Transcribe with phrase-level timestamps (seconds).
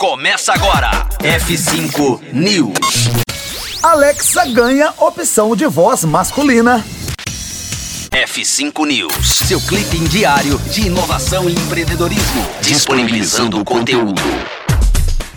[0.00, 0.90] Começa agora.
[1.18, 3.10] F5 News.
[3.82, 6.82] Alexa ganha opção de voz masculina.
[8.10, 9.28] F5 News.
[9.46, 12.46] Seu clipe diário de inovação e empreendedorismo.
[12.62, 14.22] Disponibilizando o conteúdo.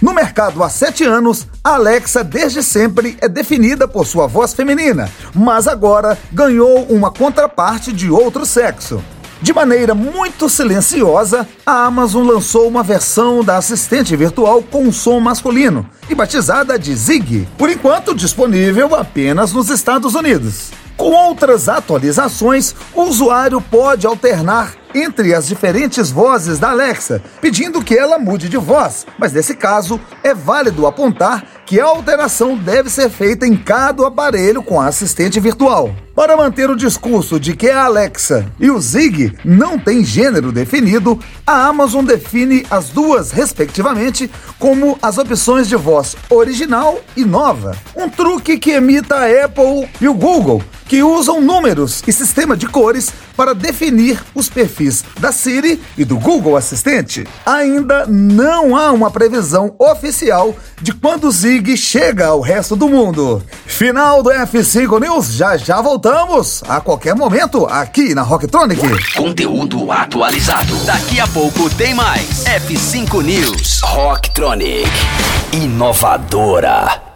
[0.02, 5.12] No mercado há sete anos, a Alexa desde sempre é definida por sua voz feminina,
[5.36, 9.04] mas agora ganhou uma contraparte de outro sexo.
[9.44, 15.86] De maneira muito silenciosa, a Amazon lançou uma versão da assistente virtual com som masculino
[16.10, 20.72] e batizada de Zig, por enquanto disponível apenas nos Estados Unidos.
[20.96, 27.98] Com outras atualizações, o usuário pode alternar entre as diferentes vozes da Alexa, pedindo que
[27.98, 33.10] ela mude de voz, mas nesse caso é válido apontar que a alteração deve ser
[33.10, 35.96] feita em cada aparelho com assistente virtual.
[36.16, 41.20] Para manter o discurso de que a Alexa e o Zig não têm gênero definido,
[41.46, 47.76] a Amazon define as duas, respectivamente, como as opções de voz original e nova.
[47.96, 52.68] Um truque que imita a Apple e o Google, que usam números e sistema de
[52.68, 57.26] cores para definir os perfis da Siri e do Google Assistente.
[57.46, 63.44] Ainda não há uma previsão oficial de quando o Zig chega ao resto do mundo.
[63.66, 68.82] Final do F5 News, já já voltamos a qualquer momento aqui na Rocktronic.
[69.16, 70.76] Conteúdo atualizado.
[70.86, 72.44] Daqui a pouco tem mais.
[72.46, 73.82] F5 News.
[73.82, 74.90] Rocktronic.
[75.54, 77.13] Inovadora.